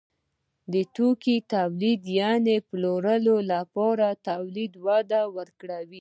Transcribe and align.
د 0.73 0.75
توکو 0.95 1.35
تولید 1.53 2.01
یعنې 2.19 2.55
د 2.61 2.65
پلورلو 2.69 3.35
لپاره 3.51 4.07
تولید 4.29 4.73
وده 4.85 5.21
وکړه. 5.35 5.79